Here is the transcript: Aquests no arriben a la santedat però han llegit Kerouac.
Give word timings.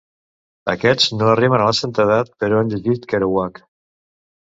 Aquests 0.73 1.11
no 1.19 1.27
arriben 1.35 1.65
a 1.67 1.69
la 1.69 1.77
santedat 1.81 2.35
però 2.45 2.59
han 2.65 2.75
llegit 2.75 3.09
Kerouac. 3.15 3.65